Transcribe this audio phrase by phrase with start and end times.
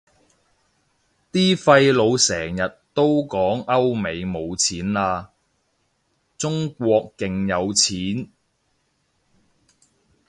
[1.31, 5.27] 啲廢老成日都講歐美冇錢喇，
[6.39, 8.31] 中國勁有錢